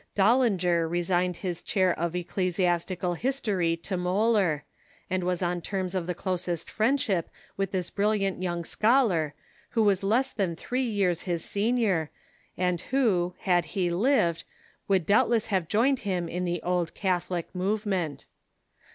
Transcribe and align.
Dullinger 0.15 0.87
resigned 0.89 1.37
his 1.37 1.61
chair 1.61 1.93
of 1.93 2.15
ecclesiastical 2.15 3.13
history 3.13 3.77
to 3.77 3.97
Muhler, 3.97 4.63
and 5.11 5.23
was 5.23 5.43
on 5.43 5.61
terras 5.61 5.93
of 5.93 6.07
the 6.07 6.15
closest 6.15 6.71
friendship 6.71 7.29
with 7.55 7.69
this 7.69 7.91
brilliant 7.91 8.41
young 8.41 8.65
scholar, 8.65 9.35
who 9.69 9.83
was 9.83 10.01
less 10.01 10.31
than 10.31 10.55
three 10.55 10.81
years 10.89 11.21
his 11.29 11.45
senior, 11.45 12.09
and 12.57 12.81
who, 12.89 13.35
had 13.41 13.65
he 13.77 13.91
lived, 13.91 14.43
would 14.87 15.05
doubtless 15.05 15.45
have 15.53 15.67
joined 15.67 15.99
him 15.99 16.27
in 16.27 16.45
the 16.45 16.63
Old 16.63 16.95
Catholio 16.95 17.43
movement. 17.53 18.25